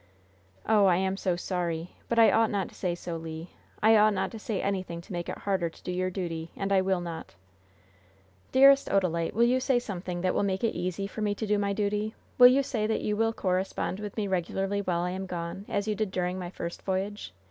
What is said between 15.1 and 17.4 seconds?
am gone, as you did during my first voyage?